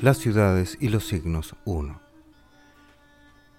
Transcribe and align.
Las 0.00 0.16
ciudades 0.16 0.78
y 0.80 0.88
los 0.88 1.06
signos 1.06 1.54
1. 1.66 2.00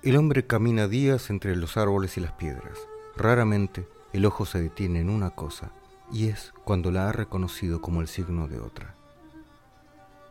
El 0.01 0.17
hombre 0.17 0.47
camina 0.47 0.87
días 0.87 1.29
entre 1.29 1.55
los 1.55 1.77
árboles 1.77 2.17
y 2.17 2.19
las 2.19 2.31
piedras. 2.31 2.79
Raramente 3.15 3.87
el 4.11 4.25
ojo 4.25 4.47
se 4.47 4.59
detiene 4.59 5.01
en 5.01 5.11
una 5.11 5.29
cosa, 5.29 5.69
y 6.11 6.29
es 6.29 6.51
cuando 6.63 6.89
la 6.89 7.07
ha 7.07 7.11
reconocido 7.11 7.79
como 7.79 8.01
el 8.01 8.07
signo 8.07 8.47
de 8.47 8.59
otra. 8.59 8.95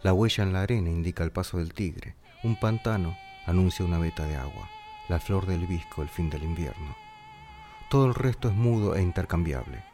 La 0.03 0.12
huella 0.12 0.43
en 0.43 0.53
la 0.53 0.62
arena 0.62 0.91
indica 0.91 1.23
el 1.23 1.31
paso 1.31 1.59
del 1.59 1.75
tigre, 1.75 2.17
un 2.43 2.58
pantano 2.58 3.17
anuncia 3.46 3.85
una 3.85 4.00
veta 4.00 4.25
de 4.25 4.35
agua, 4.35 4.68
la 5.08 5.21
flor 5.21 5.46
del 5.46 5.64
visco 5.68 6.03
el 6.03 6.08
fin 6.08 6.29
del 6.29 6.43
invierno. 6.43 6.96
Todo 7.89 8.07
el 8.07 8.17
resto 8.17 8.49
es 8.49 8.54
mudo 8.54 8.96
e 8.96 9.03
intercambiable. 9.03 9.85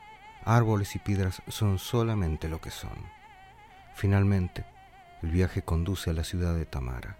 Árboles 0.46 0.96
y 0.96 0.98
piedras 0.98 1.42
son 1.48 1.78
solamente 1.78 2.48
lo 2.48 2.58
que 2.62 2.70
son. 2.70 2.96
Finalmente, 3.94 4.64
el 5.22 5.30
viaje 5.30 5.62
conduce 5.62 6.10
a 6.10 6.12
la 6.12 6.24
ciudad 6.24 6.54
de 6.54 6.66
Tamara. 6.66 7.18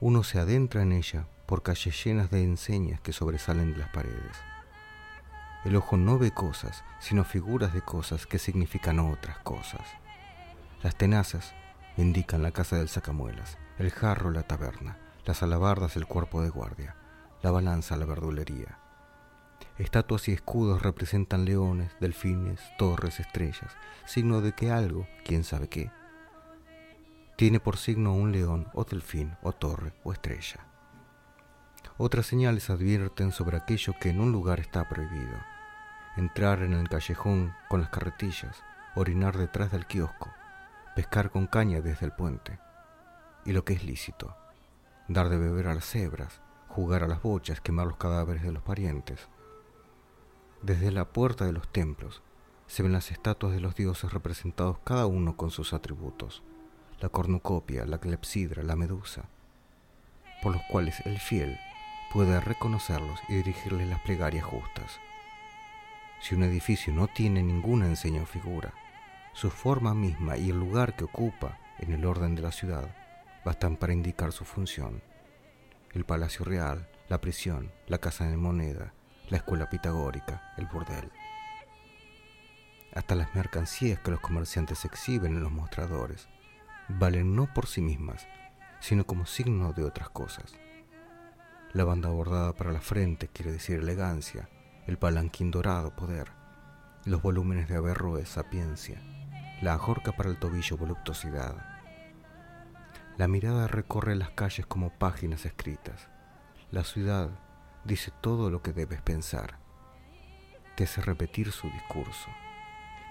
Uno 0.00 0.22
se 0.22 0.38
adentra 0.38 0.82
en 0.82 0.92
ella 0.92 1.26
por 1.46 1.62
calles 1.62 2.02
llenas 2.02 2.30
de 2.30 2.42
enseñas 2.42 3.00
que 3.00 3.12
sobresalen 3.12 3.72
de 3.72 3.78
las 3.78 3.90
paredes. 3.90 4.36
El 5.64 5.76
ojo 5.76 5.96
no 5.96 6.18
ve 6.18 6.30
cosas, 6.30 6.84
sino 7.00 7.24
figuras 7.24 7.72
de 7.72 7.82
cosas 7.82 8.26
que 8.26 8.38
significan 8.38 8.98
otras 8.98 9.38
cosas. 9.38 9.86
Las 10.82 10.96
tenazas 10.96 11.54
indican 11.96 12.42
la 12.42 12.50
casa 12.50 12.76
del 12.76 12.88
sacamuelas, 12.88 13.58
el 13.78 13.90
jarro 13.90 14.30
la 14.30 14.42
taberna, 14.42 14.98
las 15.24 15.42
alabardas 15.42 15.96
el 15.96 16.06
cuerpo 16.06 16.42
de 16.42 16.50
guardia, 16.50 16.96
la 17.42 17.50
balanza 17.50 17.96
la 17.96 18.06
verdulería. 18.06 18.78
Estatuas 19.78 20.28
y 20.28 20.32
escudos 20.32 20.82
representan 20.82 21.44
leones, 21.44 21.92
delfines, 22.00 22.60
torres, 22.78 23.20
estrellas, 23.20 23.72
signo 24.06 24.40
de 24.40 24.52
que 24.52 24.70
algo, 24.70 25.06
quién 25.24 25.44
sabe 25.44 25.68
qué, 25.68 25.90
tiene 27.36 27.58
por 27.58 27.76
signo 27.78 28.14
un 28.14 28.30
león 28.30 28.68
o 28.74 28.84
delfín 28.84 29.36
o 29.42 29.52
torre 29.52 29.92
o 30.04 30.12
estrella. 30.12 30.66
Otras 31.96 32.26
señales 32.26 32.70
advierten 32.70 33.32
sobre 33.32 33.56
aquello 33.56 33.94
que 34.00 34.10
en 34.10 34.20
un 34.20 34.30
lugar 34.30 34.60
está 34.60 34.88
prohibido. 34.88 35.36
Entrar 36.16 36.62
en 36.62 36.74
el 36.74 36.88
callejón 36.88 37.52
con 37.68 37.80
las 37.80 37.90
carretillas, 37.90 38.62
orinar 38.94 39.36
detrás 39.36 39.72
del 39.72 39.86
kiosco, 39.86 40.30
pescar 40.94 41.30
con 41.30 41.48
caña 41.48 41.80
desde 41.80 42.06
el 42.06 42.12
puente. 42.12 42.60
Y 43.44 43.52
lo 43.52 43.64
que 43.64 43.74
es 43.74 43.84
lícito, 43.84 44.36
dar 45.08 45.28
de 45.28 45.36
beber 45.36 45.66
a 45.66 45.74
las 45.74 45.86
cebras, 45.86 46.40
jugar 46.68 47.02
a 47.02 47.08
las 47.08 47.20
bochas, 47.20 47.60
quemar 47.60 47.88
los 47.88 47.96
cadáveres 47.96 48.44
de 48.44 48.52
los 48.52 48.62
parientes. 48.62 49.28
Desde 50.62 50.92
la 50.92 51.12
puerta 51.12 51.44
de 51.44 51.52
los 51.52 51.70
templos 51.70 52.22
se 52.68 52.84
ven 52.84 52.92
las 52.92 53.10
estatuas 53.10 53.52
de 53.52 53.60
los 53.60 53.74
dioses 53.74 54.12
representados 54.12 54.78
cada 54.84 55.06
uno 55.06 55.36
con 55.36 55.50
sus 55.50 55.72
atributos 55.72 56.42
la 57.00 57.08
cornucopia, 57.08 57.84
la 57.84 57.98
clepsidra, 57.98 58.62
la 58.62 58.76
medusa, 58.76 59.24
por 60.42 60.52
los 60.52 60.62
cuales 60.64 61.00
el 61.06 61.18
fiel 61.18 61.58
puede 62.12 62.40
reconocerlos 62.40 63.20
y 63.28 63.34
dirigirles 63.34 63.88
las 63.88 64.00
plegarias 64.00 64.44
justas. 64.44 65.00
Si 66.20 66.34
un 66.34 66.42
edificio 66.44 66.92
no 66.92 67.08
tiene 67.08 67.42
ninguna 67.42 67.86
enseña 67.86 68.22
o 68.22 68.26
figura, 68.26 68.72
su 69.32 69.50
forma 69.50 69.94
misma 69.94 70.36
y 70.36 70.50
el 70.50 70.58
lugar 70.58 70.94
que 70.94 71.04
ocupa 71.04 71.58
en 71.78 71.92
el 71.92 72.06
orden 72.06 72.34
de 72.34 72.42
la 72.42 72.52
ciudad 72.52 72.94
bastan 73.44 73.76
para 73.76 73.92
indicar 73.92 74.32
su 74.32 74.44
función. 74.44 75.02
El 75.92 76.04
palacio 76.04 76.44
real, 76.44 76.88
la 77.08 77.20
prisión, 77.20 77.72
la 77.88 77.98
casa 77.98 78.26
de 78.26 78.36
moneda, 78.36 78.94
la 79.28 79.38
escuela 79.38 79.68
pitagórica, 79.68 80.54
el 80.56 80.66
burdel. 80.66 81.10
Hasta 82.94 83.16
las 83.16 83.34
mercancías 83.34 83.98
que 83.98 84.12
los 84.12 84.20
comerciantes 84.20 84.84
exhiben 84.84 85.34
en 85.34 85.42
los 85.42 85.52
mostradores 85.52 86.28
valen 86.88 87.34
no 87.34 87.52
por 87.52 87.66
sí 87.66 87.80
mismas, 87.80 88.26
sino 88.80 89.06
como 89.06 89.26
signo 89.26 89.72
de 89.72 89.84
otras 89.84 90.10
cosas. 90.10 90.54
La 91.72 91.84
banda 91.84 92.10
bordada 92.10 92.52
para 92.52 92.72
la 92.72 92.80
frente 92.80 93.28
quiere 93.28 93.50
decir 93.50 93.80
elegancia, 93.80 94.48
el 94.86 94.98
palanquín 94.98 95.50
dorado 95.50 95.96
poder, 95.96 96.28
los 97.04 97.22
volúmenes 97.22 97.68
de 97.68 97.76
averroes 97.76 98.28
sapiencia, 98.28 99.00
la 99.60 99.74
ajorca 99.74 100.12
para 100.12 100.30
el 100.30 100.38
tobillo 100.38 100.76
voluptuosidad. 100.76 101.56
La 103.16 103.28
mirada 103.28 103.66
recorre 103.66 104.14
las 104.14 104.30
calles 104.30 104.66
como 104.66 104.90
páginas 104.90 105.46
escritas. 105.46 106.08
La 106.70 106.84
ciudad 106.84 107.30
dice 107.84 108.12
todo 108.20 108.50
lo 108.50 108.62
que 108.62 108.72
debes 108.72 109.00
pensar. 109.02 109.58
Te 110.76 110.84
hace 110.84 111.00
repetir 111.00 111.52
su 111.52 111.68
discurso. 111.70 112.28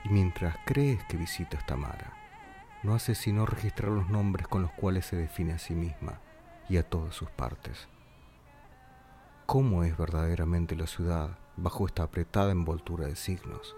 Y 0.04 0.10
mientras 0.10 0.58
crees 0.66 1.04
que 1.06 1.18
visitas 1.18 1.66
Tamara, 1.66 2.23
no 2.84 2.94
hace 2.94 3.16
sino 3.16 3.46
registrar 3.46 3.92
los 3.92 4.10
nombres 4.10 4.48
con 4.48 4.62
los 4.62 4.72
cuales 4.72 5.06
se 5.06 5.16
define 5.16 5.54
a 5.54 5.60
sí 5.60 5.74
misma 5.74 6.20
y 6.70 6.78
a 6.78 6.84
todas 6.84 7.16
sus 7.16 7.30
partes. 7.30 7.88
¿Cómo 9.46 9.84
es 9.84 9.98
verdaderamente 9.98 10.76
la 10.76 10.88
ciudad 10.88 11.38
bajo 11.58 11.86
esta 11.86 12.04
apretada 12.04 12.52
envoltura 12.52 13.08
de 13.08 13.16
signos? 13.16 13.76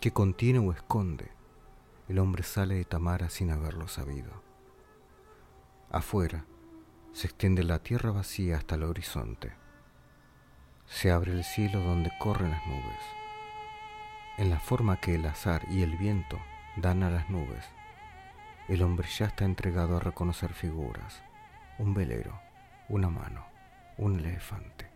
¿Qué 0.00 0.12
contiene 0.12 0.58
o 0.58 0.72
esconde? 0.72 1.30
El 2.08 2.18
hombre 2.18 2.42
sale 2.42 2.76
de 2.76 2.84
Tamara 2.84 3.28
sin 3.28 3.50
haberlo 3.50 3.88
sabido. 3.88 4.42
Afuera 5.90 6.44
se 7.12 7.26
extiende 7.26 7.64
la 7.64 7.80
tierra 7.80 8.10
vacía 8.10 8.56
hasta 8.56 8.76
el 8.76 8.84
horizonte. 8.84 9.52
Se 10.86 11.10
abre 11.10 11.32
el 11.32 11.44
cielo 11.44 11.80
donde 11.80 12.10
corren 12.18 12.50
las 12.50 12.66
nubes. 12.66 13.00
En 14.38 14.50
la 14.50 14.60
forma 14.60 15.00
que 15.00 15.16
el 15.16 15.26
azar 15.26 15.62
y 15.70 15.82
el 15.82 15.96
viento 15.96 16.38
dan 16.76 17.02
a 17.02 17.10
las 17.10 17.28
nubes, 17.28 17.64
el 18.68 18.82
hombre 18.82 19.08
ya 19.08 19.26
está 19.26 19.46
entregado 19.46 19.96
a 19.96 20.00
reconocer 20.00 20.52
figuras, 20.52 21.22
un 21.78 21.94
velero, 21.94 22.38
una 22.90 23.08
mano, 23.08 23.46
un 23.96 24.18
elefante. 24.18 24.87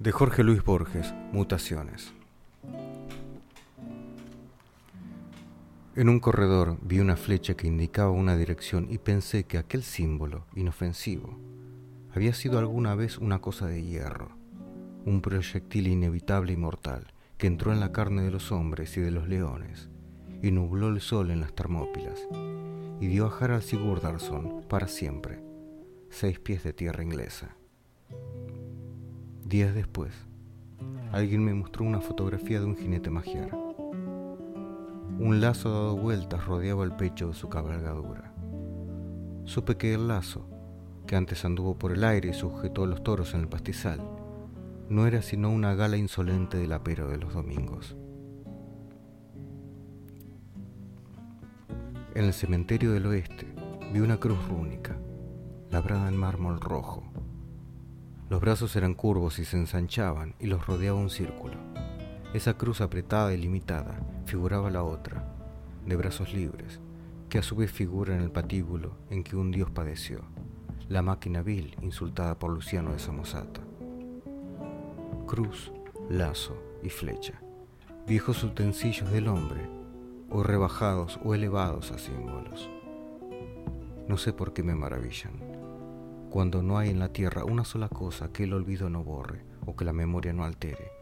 De 0.00 0.12
Jorge 0.12 0.42
Luis 0.42 0.64
Borges, 0.64 1.12
Mutaciones. 1.30 2.14
En 5.94 6.08
un 6.08 6.20
corredor 6.20 6.78
vi 6.80 7.00
una 7.00 7.18
flecha 7.18 7.52
que 7.52 7.66
indicaba 7.66 8.10
una 8.10 8.34
dirección 8.34 8.86
y 8.88 8.96
pensé 8.96 9.44
que 9.44 9.58
aquel 9.58 9.82
símbolo, 9.82 10.46
inofensivo, 10.56 11.38
había 12.14 12.32
sido 12.32 12.58
alguna 12.58 12.94
vez 12.94 13.18
una 13.18 13.42
cosa 13.42 13.66
de 13.66 13.82
hierro, 13.82 14.30
un 15.04 15.20
proyectil 15.20 15.88
inevitable 15.88 16.54
y 16.54 16.56
mortal 16.56 17.12
que 17.36 17.46
entró 17.46 17.70
en 17.70 17.80
la 17.80 17.92
carne 17.92 18.22
de 18.22 18.30
los 18.30 18.52
hombres 18.52 18.96
y 18.96 19.02
de 19.02 19.10
los 19.10 19.28
leones 19.28 19.90
y 20.42 20.50
nubló 20.50 20.88
el 20.88 21.02
sol 21.02 21.30
en 21.30 21.40
las 21.40 21.52
Termópilas 21.52 22.26
y 23.00 23.06
dio 23.06 23.26
a 23.26 23.36
Harald 23.38 23.64
Sigurdarson 23.64 24.62
para 24.66 24.88
siempre 24.88 25.44
seis 26.08 26.40
pies 26.40 26.64
de 26.64 26.72
tierra 26.72 27.02
inglesa. 27.02 27.54
Días 29.50 29.74
después, 29.74 30.12
alguien 31.10 31.44
me 31.44 31.52
mostró 31.52 31.84
una 31.84 32.00
fotografía 32.00 32.60
de 32.60 32.66
un 32.66 32.76
jinete 32.76 33.10
magiar. 33.10 33.52
Un 35.18 35.40
lazo 35.40 35.72
dado 35.72 35.96
vueltas 35.96 36.46
rodeaba 36.46 36.84
el 36.84 36.92
pecho 36.92 37.26
de 37.26 37.34
su 37.34 37.48
cabalgadura. 37.48 38.32
Supe 39.42 39.76
que 39.76 39.92
el 39.92 40.06
lazo, 40.06 40.48
que 41.04 41.16
antes 41.16 41.44
anduvo 41.44 41.76
por 41.76 41.90
el 41.90 42.04
aire 42.04 42.28
y 42.28 42.32
sujetó 42.32 42.84
a 42.84 42.86
los 42.86 43.02
toros 43.02 43.34
en 43.34 43.40
el 43.40 43.48
pastizal, 43.48 44.00
no 44.88 45.08
era 45.08 45.20
sino 45.20 45.50
una 45.50 45.74
gala 45.74 45.96
insolente 45.96 46.56
del 46.56 46.72
apero 46.72 47.08
de 47.08 47.18
los 47.18 47.34
domingos. 47.34 47.96
En 52.14 52.24
el 52.24 52.32
cementerio 52.34 52.92
del 52.92 53.06
oeste 53.06 53.52
vi 53.92 53.98
una 53.98 54.18
cruz 54.20 54.38
rúnica, 54.46 54.96
labrada 55.70 56.08
en 56.08 56.16
mármol 56.16 56.60
rojo, 56.60 57.09
los 58.30 58.40
brazos 58.40 58.76
eran 58.76 58.94
curvos 58.94 59.40
y 59.40 59.44
se 59.44 59.56
ensanchaban 59.56 60.36
y 60.38 60.46
los 60.46 60.64
rodeaba 60.64 60.96
un 60.96 61.10
círculo. 61.10 61.54
Esa 62.32 62.54
cruz 62.54 62.80
apretada 62.80 63.34
y 63.34 63.36
limitada 63.36 64.00
figuraba 64.24 64.70
la 64.70 64.84
otra, 64.84 65.34
de 65.84 65.96
brazos 65.96 66.32
libres, 66.32 66.78
que 67.28 67.38
a 67.38 67.42
su 67.42 67.56
vez 67.56 67.72
figura 67.72 68.14
en 68.14 68.22
el 68.22 68.30
patíbulo 68.30 68.96
en 69.10 69.24
que 69.24 69.34
un 69.34 69.50
dios 69.50 69.72
padeció, 69.72 70.20
la 70.88 71.02
máquina 71.02 71.42
vil 71.42 71.76
insultada 71.82 72.38
por 72.38 72.52
Luciano 72.52 72.92
de 72.92 73.00
Samosata. 73.00 73.62
Cruz, 75.26 75.72
lazo 76.08 76.56
y 76.84 76.88
flecha, 76.88 77.42
viejos 78.06 78.44
utensilios 78.44 79.10
del 79.10 79.26
hombre, 79.26 79.68
o 80.30 80.44
rebajados 80.44 81.18
o 81.24 81.34
elevados 81.34 81.90
a 81.90 81.98
símbolos. 81.98 82.70
No 84.06 84.16
sé 84.16 84.32
por 84.32 84.52
qué 84.52 84.62
me 84.62 84.76
maravillan 84.76 85.49
cuando 86.30 86.62
no 86.62 86.78
hay 86.78 86.90
en 86.90 87.00
la 87.00 87.12
tierra 87.12 87.44
una 87.44 87.64
sola 87.64 87.88
cosa 87.88 88.32
que 88.32 88.44
el 88.44 88.52
olvido 88.52 88.88
no 88.88 89.02
borre 89.02 89.44
o 89.66 89.74
que 89.74 89.84
la 89.84 89.92
memoria 89.92 90.32
no 90.32 90.44
altere, 90.44 90.92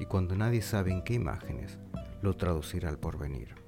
y 0.00 0.06
cuando 0.06 0.34
nadie 0.34 0.60
sabe 0.60 0.90
en 0.90 1.02
qué 1.02 1.14
imágenes 1.14 1.78
lo 2.20 2.34
traducirá 2.36 2.88
al 2.88 2.98
porvenir. 2.98 3.61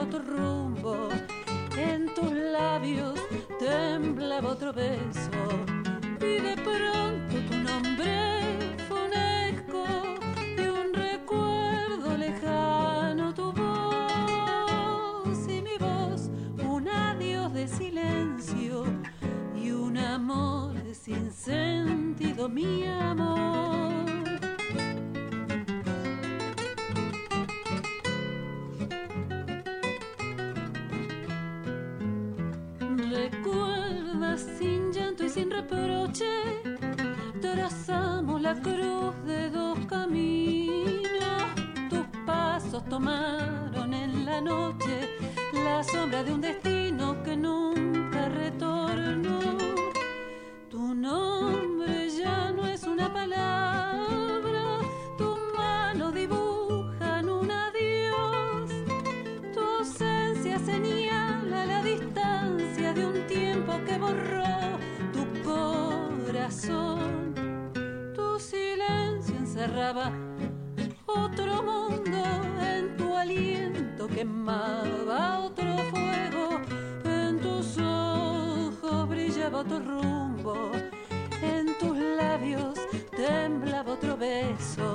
Otro 0.00 0.20
rumbo, 0.20 1.08
en 1.76 2.06
tus 2.14 2.32
labios 2.32 3.20
temblaba 3.58 4.50
otro 4.50 4.72
beso, 4.72 5.30
y 6.20 6.40
de 6.40 6.56
pronto 6.56 7.36
tu 7.48 7.56
nombre 7.56 8.76
funesco 8.88 9.84
de 10.56 10.70
un 10.70 10.94
recuerdo 10.94 12.16
lejano, 12.16 13.34
tu 13.34 13.52
voz 13.52 15.38
y 15.48 15.60
mi 15.60 15.76
voz, 15.78 16.30
un 16.66 16.88
adiós 16.88 17.52
de 17.52 17.68
silencio 17.68 18.84
y 19.54 19.70
un 19.70 19.98
amor 19.98 20.74
sin 20.94 21.30
sentido, 21.30 22.48
mi 22.48 22.86
amor. 22.86 23.59
La 38.50 38.60
cruz 38.60 39.14
de 39.26 39.48
dos 39.50 39.78
caminos. 39.86 41.42
Tus 41.88 42.06
pasos 42.26 42.84
tomaron 42.88 43.94
en 43.94 44.24
la 44.24 44.40
noche 44.40 45.08
la 45.52 45.84
sombra 45.84 46.24
de 46.24 46.32
un 46.32 46.40
destino 46.40 47.22
que 47.22 47.36
nunca 47.36 47.59
encerraba 69.60 70.10
otro 71.04 71.62
mundo, 71.62 72.22
en 72.62 72.96
tu 72.96 73.14
aliento 73.14 74.08
quemaba 74.08 75.40
otro 75.40 75.76
fuego, 75.90 76.60
en 77.04 77.38
tus 77.40 77.76
ojos 77.76 79.08
brillaba 79.08 79.58
otro 79.58 79.80
rumbo, 79.80 80.72
en 81.42 81.76
tus 81.78 81.98
labios 81.98 82.78
temblaba 83.14 83.92
otro 83.92 84.16
beso. 84.16 84.94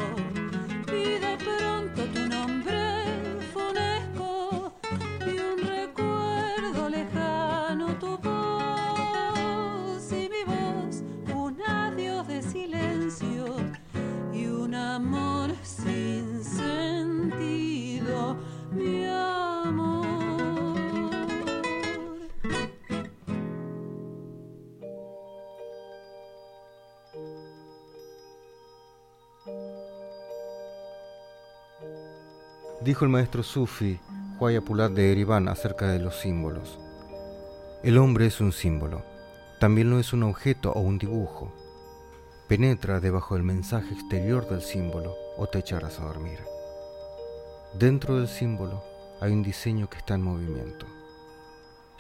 Dijo 32.86 33.04
el 33.04 33.10
maestro 33.10 33.42
Sufi 33.42 34.00
Huayapulat 34.40 34.92
de 34.92 35.12
Eribán 35.12 35.48
acerca 35.48 35.88
de 35.88 35.98
los 35.98 36.20
símbolos. 36.20 36.78
El 37.82 37.98
hombre 37.98 38.28
es 38.28 38.40
un 38.40 38.52
símbolo, 38.52 39.04
también 39.60 39.90
lo 39.90 40.00
es 40.00 40.14
un 40.14 40.22
objeto 40.22 40.72
o 40.72 40.82
un 40.82 41.00
dibujo 41.00 41.52
penetra 42.48 43.00
debajo 43.00 43.34
del 43.34 43.44
mensaje 43.44 43.92
exterior 43.92 44.48
del 44.48 44.62
símbolo 44.62 45.16
o 45.36 45.48
te 45.48 45.58
echarás 45.58 46.00
a 46.00 46.06
dormir. 46.06 46.38
Dentro 47.74 48.18
del 48.18 48.28
símbolo 48.28 48.84
hay 49.20 49.32
un 49.32 49.42
diseño 49.42 49.90
que 49.90 49.98
está 49.98 50.14
en 50.14 50.22
movimiento. 50.22 50.86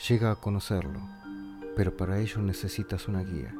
Llega 0.08 0.30
a 0.30 0.36
conocerlo, 0.36 1.00
pero 1.76 1.98
para 1.98 2.20
ello 2.20 2.44
necesitas 2.44 3.08
una 3.08 3.24
guía, 3.24 3.56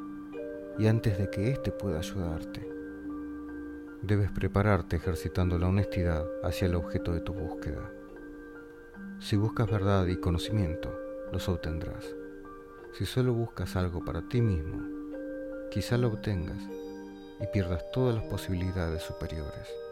y 0.78 0.86
antes 0.86 1.18
de 1.18 1.28
que 1.28 1.50
éste 1.50 1.72
pueda 1.72 1.98
ayudarte, 1.98 2.75
Debes 4.02 4.30
prepararte 4.30 4.96
ejercitando 4.96 5.58
la 5.58 5.68
honestidad 5.68 6.24
hacia 6.44 6.66
el 6.66 6.74
objeto 6.74 7.12
de 7.12 7.20
tu 7.20 7.32
búsqueda. 7.32 7.90
Si 9.20 9.36
buscas 9.36 9.70
verdad 9.70 10.06
y 10.06 10.16
conocimiento, 10.16 10.92
los 11.32 11.48
obtendrás. 11.48 12.04
Si 12.92 13.06
solo 13.06 13.32
buscas 13.32 13.74
algo 13.74 14.04
para 14.04 14.28
ti 14.28 14.42
mismo, 14.42 14.82
quizá 15.70 15.96
lo 15.96 16.08
obtengas 16.08 16.62
y 17.40 17.46
pierdas 17.52 17.90
todas 17.92 18.14
las 18.14 18.24
posibilidades 18.24 19.02
superiores. 19.02 19.85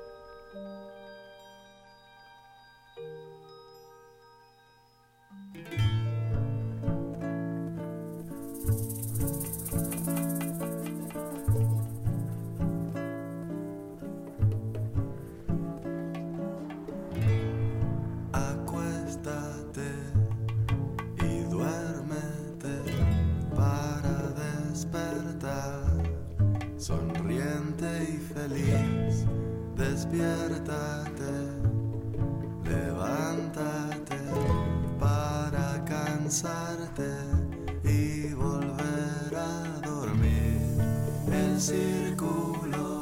círculo. 41.61 42.94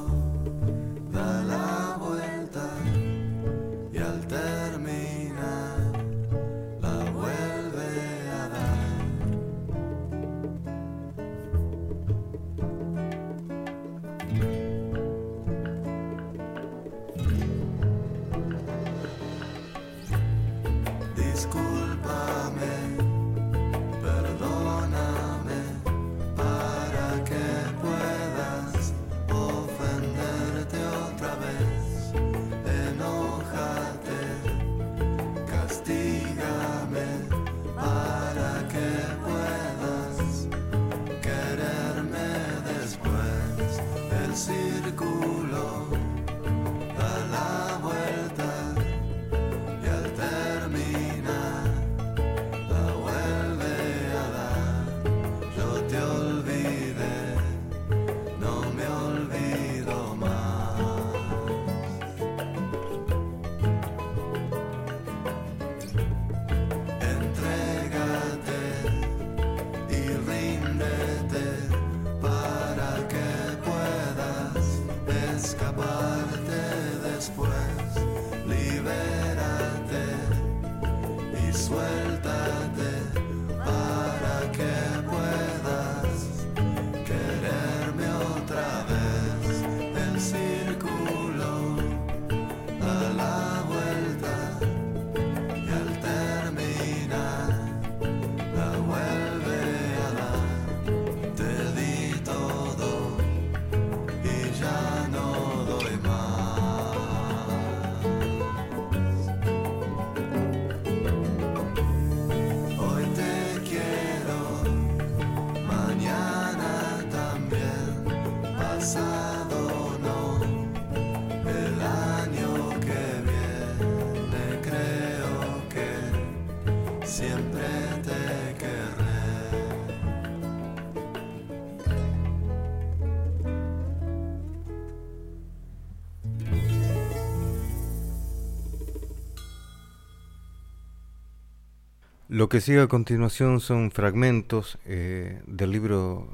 Lo 142.33 142.49
que 142.49 142.63
sigue 142.63 142.81
a 142.81 142.87
continuación 142.87 143.61
son 143.61 143.91
fragmentos 143.91 144.79
eh, 144.87 145.43
del 145.47 145.71
libro 145.71 146.29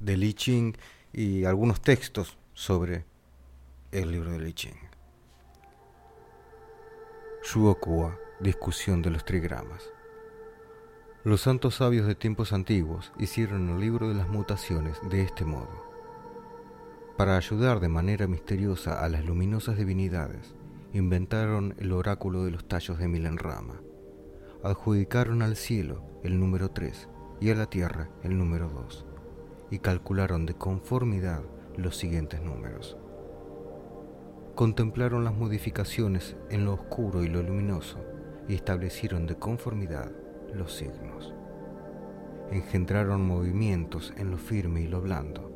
de 0.00 0.16
Li 0.16 0.34
Ching 0.34 0.76
y 1.12 1.44
algunos 1.44 1.80
textos 1.80 2.36
sobre 2.52 3.04
el 3.92 4.10
libro 4.10 4.32
de 4.32 4.40
Li 4.40 4.52
Ching. 4.52 4.74
Shuokua, 7.44 8.18
discusión 8.40 9.02
de 9.02 9.10
los 9.10 9.24
trigramas. 9.24 9.88
Los 11.22 11.42
santos 11.42 11.76
sabios 11.76 12.08
de 12.08 12.16
tiempos 12.16 12.52
antiguos 12.52 13.12
hicieron 13.16 13.70
el 13.70 13.78
libro 13.78 14.08
de 14.08 14.16
las 14.16 14.28
mutaciones 14.28 14.98
de 15.08 15.22
este 15.22 15.44
modo. 15.44 15.86
Para 17.16 17.36
ayudar 17.36 17.78
de 17.78 17.88
manera 17.88 18.26
misteriosa 18.26 19.00
a 19.00 19.08
las 19.08 19.24
luminosas 19.24 19.76
divinidades, 19.76 20.56
inventaron 20.92 21.76
el 21.78 21.92
oráculo 21.92 22.42
de 22.42 22.50
los 22.50 22.66
tallos 22.66 22.98
de 22.98 23.06
Milenrama 23.06 23.80
adjudicaron 24.62 25.42
al 25.42 25.56
cielo 25.56 26.02
el 26.22 26.40
número 26.40 26.70
3 26.70 27.08
y 27.40 27.50
a 27.50 27.54
la 27.54 27.66
tierra 27.66 28.08
el 28.22 28.38
número 28.38 28.68
2, 28.68 29.06
y 29.70 29.78
calcularon 29.78 30.46
de 30.46 30.54
conformidad 30.54 31.42
los 31.76 31.96
siguientes 31.96 32.42
números. 32.42 32.96
Contemplaron 34.54 35.24
las 35.24 35.34
modificaciones 35.34 36.36
en 36.48 36.64
lo 36.64 36.74
oscuro 36.74 37.22
y 37.22 37.28
lo 37.28 37.42
luminoso 37.42 37.98
y 38.48 38.54
establecieron 38.54 39.26
de 39.26 39.36
conformidad 39.36 40.10
los 40.54 40.72
signos. 40.72 41.34
Engendraron 42.50 43.26
movimientos 43.26 44.14
en 44.16 44.30
lo 44.30 44.38
firme 44.38 44.80
y 44.80 44.86
lo 44.86 45.02
blando 45.02 45.52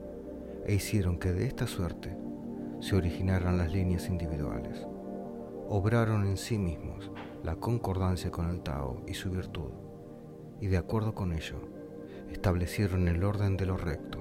e 0.66 0.74
hicieron 0.74 1.18
que 1.18 1.32
de 1.32 1.46
esta 1.46 1.66
suerte 1.66 2.16
se 2.80 2.96
originaran 2.96 3.56
las 3.56 3.72
líneas 3.72 4.08
individuales. 4.08 4.86
Obraron 5.68 6.26
en 6.26 6.36
sí 6.36 6.58
mismos 6.58 7.10
la 7.44 7.56
concordancia 7.56 8.30
con 8.30 8.48
el 8.50 8.62
Tao 8.62 9.02
y 9.06 9.14
su 9.14 9.30
virtud, 9.30 9.70
y 10.60 10.66
de 10.66 10.76
acuerdo 10.76 11.14
con 11.14 11.32
ello, 11.32 11.56
establecieron 12.30 13.08
el 13.08 13.24
orden 13.24 13.56
de 13.56 13.66
lo 13.66 13.76
recto. 13.76 14.20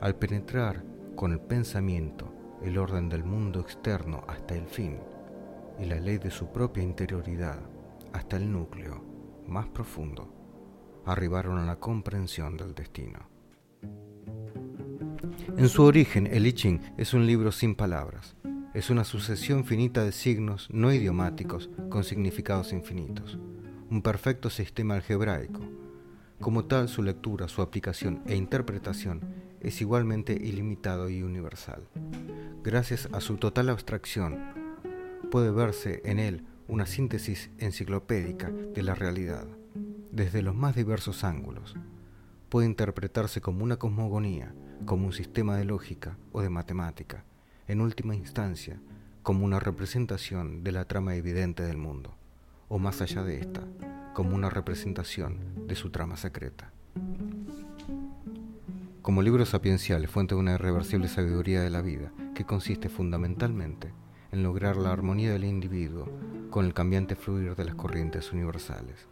Al 0.00 0.16
penetrar 0.16 0.84
con 1.16 1.32
el 1.32 1.40
pensamiento 1.40 2.32
el 2.62 2.78
orden 2.78 3.08
del 3.08 3.24
mundo 3.24 3.60
externo 3.60 4.24
hasta 4.26 4.54
el 4.54 4.66
fin 4.66 4.98
y 5.78 5.84
la 5.84 5.96
ley 5.96 6.18
de 6.18 6.30
su 6.30 6.46
propia 6.52 6.82
interioridad 6.82 7.58
hasta 8.12 8.36
el 8.36 8.50
núcleo 8.50 9.02
más 9.46 9.66
profundo, 9.68 10.32
arribaron 11.04 11.58
a 11.58 11.66
la 11.66 11.76
comprensión 11.76 12.56
del 12.56 12.74
destino. 12.74 13.18
En 15.56 15.68
su 15.68 15.82
origen, 15.82 16.26
el 16.26 16.46
I 16.46 16.52
Ching 16.52 16.80
es 16.96 17.12
un 17.12 17.26
libro 17.26 17.52
sin 17.52 17.74
palabras, 17.74 18.36
es 18.74 18.90
una 18.90 19.04
sucesión 19.04 19.64
finita 19.64 20.04
de 20.04 20.10
signos 20.10 20.68
no 20.72 20.92
idiomáticos 20.92 21.70
con 21.90 22.02
significados 22.02 22.72
infinitos, 22.72 23.38
un 23.88 24.02
perfecto 24.02 24.50
sistema 24.50 24.96
algebraico. 24.96 25.60
Como 26.40 26.64
tal, 26.64 26.88
su 26.88 27.04
lectura, 27.04 27.46
su 27.46 27.62
aplicación 27.62 28.22
e 28.26 28.34
interpretación 28.34 29.20
es 29.60 29.80
igualmente 29.80 30.32
ilimitado 30.32 31.08
y 31.08 31.22
universal. 31.22 31.88
gracias 32.64 33.08
a 33.12 33.20
su 33.20 33.36
total 33.36 33.68
abstracción, 33.68 34.40
puede 35.30 35.52
verse 35.52 36.02
en 36.04 36.18
él 36.18 36.44
una 36.66 36.86
síntesis 36.86 37.50
enciclopédica 37.58 38.50
de 38.50 38.82
la 38.82 38.94
realidad, 38.96 39.46
desde 40.10 40.42
los 40.42 40.54
más 40.56 40.74
diversos 40.74 41.22
ángulos. 41.22 41.76
Puede 42.48 42.66
interpretarse 42.66 43.40
como 43.40 43.62
una 43.62 43.76
cosmogonía, 43.76 44.52
como 44.84 45.06
un 45.06 45.12
sistema 45.12 45.56
de 45.56 45.64
lógica 45.64 46.18
o 46.32 46.40
de 46.40 46.50
matemática, 46.50 47.24
en 47.66 47.80
última 47.80 48.14
instancia, 48.14 48.78
como 49.22 49.44
una 49.44 49.58
representación 49.58 50.62
de 50.64 50.72
la 50.72 50.84
trama 50.84 51.14
evidente 51.14 51.62
del 51.62 51.78
mundo, 51.78 52.14
o 52.68 52.78
más 52.78 53.00
allá 53.00 53.22
de 53.22 53.40
esta, 53.40 53.62
como 54.12 54.34
una 54.34 54.50
representación 54.50 55.66
de 55.66 55.74
su 55.74 55.90
trama 55.90 56.16
secreta. 56.16 56.70
Como 59.00 59.22
libro 59.22 59.44
sapiencial, 59.46 60.08
fuente 60.08 60.34
de 60.34 60.40
una 60.40 60.54
irreversible 60.54 61.08
sabiduría 61.08 61.62
de 61.62 61.70
la 61.70 61.82
vida, 61.82 62.12
que 62.34 62.44
consiste 62.44 62.88
fundamentalmente 62.88 63.92
en 64.32 64.42
lograr 64.42 64.76
la 64.76 64.92
armonía 64.92 65.32
del 65.32 65.44
individuo 65.44 66.08
con 66.50 66.66
el 66.66 66.74
cambiante 66.74 67.16
fluir 67.16 67.54
de 67.54 67.64
las 67.64 67.74
corrientes 67.74 68.32
universales, 68.32 69.06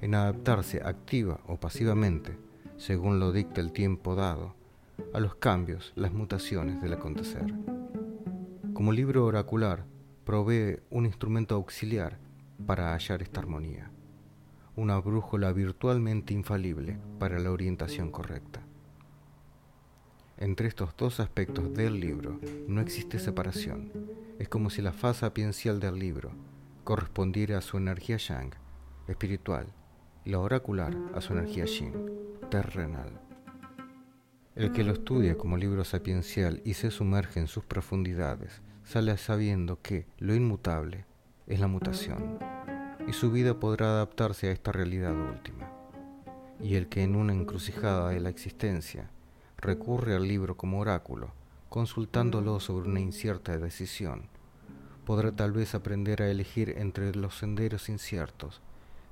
en 0.00 0.14
adaptarse 0.14 0.82
activa 0.84 1.40
o 1.46 1.58
pasivamente, 1.58 2.36
según 2.76 3.20
lo 3.20 3.32
dicta 3.32 3.60
el 3.60 3.72
tiempo 3.72 4.14
dado, 4.14 4.54
a 5.12 5.20
los 5.20 5.34
cambios, 5.36 5.92
las 5.96 6.12
mutaciones 6.12 6.80
del 6.82 6.92
acontecer. 6.92 7.54
Como 8.72 8.92
libro 8.92 9.26
oracular, 9.26 9.84
provee 10.24 10.80
un 10.90 11.06
instrumento 11.06 11.54
auxiliar 11.54 12.18
para 12.66 12.92
hallar 12.92 13.22
esta 13.22 13.40
armonía, 13.40 13.90
una 14.76 14.98
brújula 14.98 15.52
virtualmente 15.52 16.34
infalible 16.34 16.98
para 17.18 17.38
la 17.38 17.50
orientación 17.50 18.10
correcta. 18.10 18.62
Entre 20.38 20.68
estos 20.68 20.96
dos 20.96 21.20
aspectos 21.20 21.74
del 21.74 22.00
libro 22.00 22.40
no 22.66 22.80
existe 22.80 23.18
separación. 23.18 23.92
Es 24.38 24.48
como 24.48 24.70
si 24.70 24.80
la 24.80 24.92
fase 24.92 25.20
sapiencial 25.20 25.80
del 25.80 25.98
libro 25.98 26.30
correspondiera 26.84 27.58
a 27.58 27.60
su 27.60 27.76
energía 27.76 28.16
yang, 28.16 28.54
espiritual, 29.06 29.66
y 30.24 30.30
la 30.30 30.38
oracular 30.38 30.96
a 31.14 31.20
su 31.20 31.34
energía 31.34 31.66
yin, 31.66 31.92
terrenal. 32.50 33.29
El 34.60 34.72
que 34.72 34.84
lo 34.84 34.92
estudia 34.92 35.38
como 35.38 35.56
libro 35.56 35.84
sapiencial 35.84 36.60
y 36.66 36.74
se 36.74 36.90
sumerge 36.90 37.40
en 37.40 37.46
sus 37.46 37.64
profundidades, 37.64 38.60
sale 38.84 39.16
sabiendo 39.16 39.80
que 39.80 40.04
lo 40.18 40.34
inmutable 40.34 41.06
es 41.46 41.60
la 41.60 41.66
mutación, 41.66 42.38
y 43.08 43.14
su 43.14 43.32
vida 43.32 43.58
podrá 43.58 43.86
adaptarse 43.86 44.48
a 44.48 44.52
esta 44.52 44.70
realidad 44.70 45.14
última. 45.14 45.70
Y 46.60 46.74
el 46.74 46.88
que 46.88 47.02
en 47.02 47.16
una 47.16 47.32
encrucijada 47.32 48.10
de 48.10 48.20
la 48.20 48.28
existencia 48.28 49.08
recurre 49.56 50.14
al 50.14 50.28
libro 50.28 50.58
como 50.58 50.78
oráculo, 50.78 51.32
consultándolo 51.70 52.60
sobre 52.60 52.86
una 52.86 53.00
incierta 53.00 53.56
decisión, 53.56 54.24
podrá 55.06 55.32
tal 55.32 55.52
vez 55.52 55.74
aprender 55.74 56.20
a 56.20 56.30
elegir 56.30 56.74
entre 56.76 57.14
los 57.14 57.38
senderos 57.38 57.88
inciertos 57.88 58.60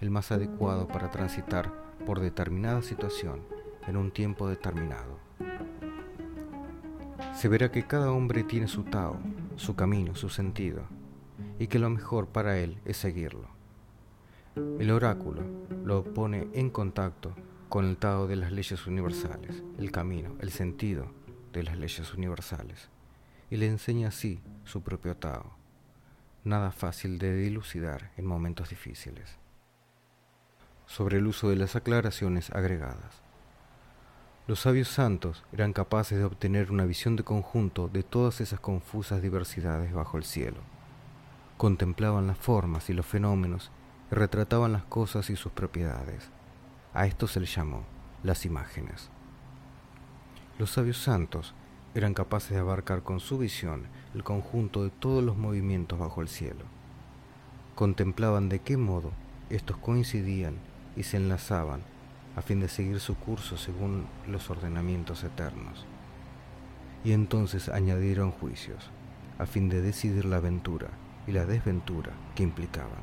el 0.02 0.10
más 0.10 0.30
adecuado 0.30 0.88
para 0.88 1.10
transitar 1.10 1.72
por 2.04 2.20
determinada 2.20 2.82
situación 2.82 3.56
en 3.86 3.96
un 3.96 4.10
tiempo 4.10 4.48
determinado. 4.48 5.18
Se 7.34 7.48
verá 7.48 7.70
que 7.70 7.86
cada 7.86 8.12
hombre 8.12 8.42
tiene 8.42 8.68
su 8.68 8.84
Tao, 8.84 9.18
su 9.56 9.76
camino, 9.76 10.14
su 10.14 10.28
sentido, 10.28 10.82
y 11.58 11.68
que 11.68 11.78
lo 11.78 11.88
mejor 11.90 12.28
para 12.28 12.58
él 12.58 12.78
es 12.84 12.96
seguirlo. 12.96 13.48
El 14.56 14.90
oráculo 14.90 15.42
lo 15.84 16.02
pone 16.02 16.48
en 16.52 16.70
contacto 16.70 17.34
con 17.68 17.84
el 17.84 17.96
Tao 17.96 18.26
de 18.26 18.36
las 18.36 18.50
leyes 18.50 18.86
universales, 18.86 19.62
el 19.78 19.92
camino, 19.92 20.36
el 20.40 20.50
sentido 20.50 21.12
de 21.52 21.62
las 21.62 21.76
leyes 21.76 22.12
universales, 22.14 22.88
y 23.50 23.56
le 23.56 23.66
enseña 23.66 24.08
así 24.08 24.40
su 24.64 24.82
propio 24.82 25.16
Tao, 25.16 25.52
nada 26.44 26.72
fácil 26.72 27.18
de 27.18 27.34
dilucidar 27.36 28.10
en 28.16 28.26
momentos 28.26 28.70
difíciles. 28.70 29.36
Sobre 30.86 31.18
el 31.18 31.26
uso 31.26 31.50
de 31.50 31.56
las 31.56 31.76
aclaraciones 31.76 32.50
agregadas. 32.50 33.22
Los 34.48 34.60
sabios 34.60 34.88
santos 34.88 35.44
eran 35.52 35.74
capaces 35.74 36.16
de 36.16 36.24
obtener 36.24 36.72
una 36.72 36.86
visión 36.86 37.16
de 37.16 37.22
conjunto 37.22 37.88
de 37.88 38.02
todas 38.02 38.40
esas 38.40 38.58
confusas 38.58 39.20
diversidades 39.20 39.92
bajo 39.92 40.16
el 40.16 40.24
cielo. 40.24 40.56
Contemplaban 41.58 42.26
las 42.26 42.38
formas 42.38 42.88
y 42.88 42.94
los 42.94 43.04
fenómenos 43.04 43.70
y 44.10 44.14
retrataban 44.14 44.72
las 44.72 44.84
cosas 44.84 45.28
y 45.28 45.36
sus 45.36 45.52
propiedades 45.52 46.30
a 46.94 47.06
esto 47.06 47.28
se 47.28 47.40
le 47.40 47.46
llamó 47.46 47.84
las 48.22 48.46
imágenes. 48.46 49.10
Los 50.58 50.70
sabios 50.70 50.96
santos 50.96 51.54
eran 51.94 52.14
capaces 52.14 52.52
de 52.52 52.58
abarcar 52.58 53.02
con 53.02 53.20
su 53.20 53.36
visión 53.36 53.86
el 54.14 54.24
conjunto 54.24 54.82
de 54.82 54.88
todos 54.88 55.22
los 55.22 55.36
movimientos 55.36 55.98
bajo 55.98 56.22
el 56.22 56.28
cielo. 56.28 56.64
Contemplaban 57.74 58.48
de 58.48 58.60
qué 58.60 58.78
modo 58.78 59.12
estos 59.50 59.76
coincidían 59.76 60.56
y 60.96 61.02
se 61.02 61.18
enlazaban 61.18 61.82
a 62.38 62.40
fin 62.40 62.60
de 62.60 62.68
seguir 62.68 63.00
su 63.00 63.16
curso 63.16 63.56
según 63.56 64.06
los 64.28 64.48
ordenamientos 64.48 65.24
eternos. 65.24 65.84
Y 67.02 67.10
entonces 67.10 67.68
añadieron 67.68 68.30
juicios, 68.30 68.92
a 69.40 69.46
fin 69.46 69.68
de 69.68 69.80
decidir 69.80 70.24
la 70.24 70.36
aventura 70.36 70.86
y 71.26 71.32
la 71.32 71.46
desventura 71.46 72.12
que 72.36 72.44
implicaban. 72.44 73.02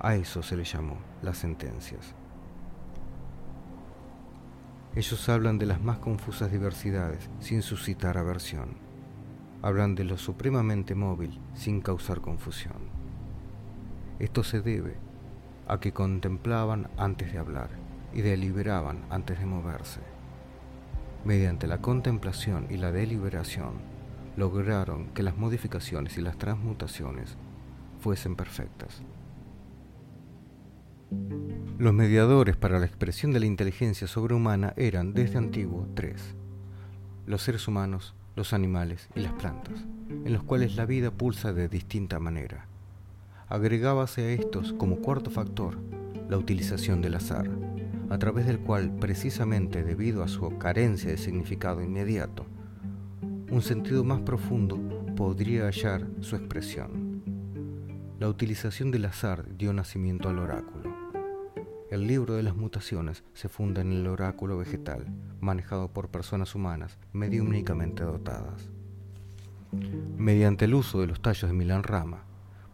A 0.00 0.16
eso 0.16 0.42
se 0.42 0.54
le 0.58 0.64
llamó 0.64 0.98
las 1.22 1.38
sentencias. 1.38 2.14
Ellos 4.94 5.28
hablan 5.30 5.56
de 5.56 5.64
las 5.64 5.80
más 5.80 5.96
confusas 5.96 6.52
diversidades 6.52 7.30
sin 7.38 7.62
suscitar 7.62 8.18
aversión. 8.18 8.76
Hablan 9.62 9.94
de 9.94 10.04
lo 10.04 10.18
supremamente 10.18 10.94
móvil 10.94 11.40
sin 11.54 11.80
causar 11.80 12.20
confusión. 12.20 12.90
Esto 14.18 14.44
se 14.44 14.60
debe 14.60 14.98
a 15.66 15.80
que 15.80 15.94
contemplaban 15.94 16.90
antes 16.98 17.32
de 17.32 17.38
hablar 17.38 17.79
y 18.12 18.22
deliberaban 18.22 19.04
antes 19.10 19.38
de 19.38 19.46
moverse. 19.46 20.00
Mediante 21.24 21.66
la 21.66 21.80
contemplación 21.80 22.66
y 22.70 22.76
la 22.76 22.92
deliberación 22.92 23.74
lograron 24.36 25.08
que 25.08 25.22
las 25.22 25.36
modificaciones 25.36 26.16
y 26.16 26.22
las 26.22 26.38
transmutaciones 26.38 27.36
fuesen 27.98 28.36
perfectas. 28.36 29.02
Los 31.78 31.92
mediadores 31.92 32.56
para 32.56 32.78
la 32.78 32.86
expresión 32.86 33.32
de 33.32 33.40
la 33.40 33.46
inteligencia 33.46 34.06
sobrehumana 34.06 34.72
eran 34.76 35.12
desde 35.12 35.38
antiguo 35.38 35.88
tres, 35.94 36.34
los 37.26 37.42
seres 37.42 37.66
humanos, 37.68 38.14
los 38.36 38.52
animales 38.52 39.08
y 39.14 39.20
las 39.20 39.32
plantas, 39.34 39.84
en 40.08 40.32
los 40.32 40.42
cuales 40.42 40.76
la 40.76 40.86
vida 40.86 41.10
pulsa 41.10 41.52
de 41.52 41.68
distinta 41.68 42.18
manera. 42.18 42.66
Agregábase 43.48 44.22
a 44.22 44.32
estos 44.32 44.72
como 44.74 44.96
cuarto 44.96 45.30
factor 45.30 45.78
la 46.28 46.38
utilización 46.38 47.02
del 47.02 47.16
azar, 47.16 47.50
a 48.10 48.18
través 48.18 48.46
del 48.46 48.60
cual, 48.60 48.94
precisamente 49.00 49.82
debido 49.82 50.22
a 50.22 50.28
su 50.28 50.58
carencia 50.58 51.10
de 51.10 51.16
significado 51.16 51.82
inmediato, 51.82 52.44
un 53.50 53.62
sentido 53.62 54.04
más 54.04 54.20
profundo 54.20 54.78
podría 55.16 55.64
hallar 55.64 56.06
su 56.20 56.36
expresión. 56.36 57.22
La 58.18 58.28
utilización 58.28 58.90
del 58.90 59.06
azar 59.06 59.56
dio 59.56 59.72
nacimiento 59.72 60.28
al 60.28 60.38
oráculo 60.38 61.00
el 61.90 62.06
libro 62.06 62.34
de 62.34 62.44
las 62.44 62.54
mutaciones 62.54 63.24
se 63.34 63.48
funda 63.48 63.80
en 63.80 63.90
el 63.90 64.06
oráculo 64.06 64.56
vegetal, 64.56 65.06
manejado 65.40 65.88
por 65.88 66.08
personas 66.08 66.54
humanas 66.54 66.98
mediúmnicamente 67.12 68.04
dotadas. 68.04 68.70
Mediante 70.16 70.66
el 70.66 70.74
uso 70.74 71.00
de 71.00 71.08
los 71.08 71.20
tallos 71.20 71.50
de 71.50 71.56
Milan 71.56 71.82
Rama, 71.82 72.22